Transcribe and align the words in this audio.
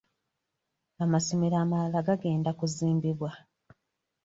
Amasomero 1.03 1.55
amalala 1.63 1.99
gagenda 2.07 2.49
kuzimbibwa. 2.59 3.29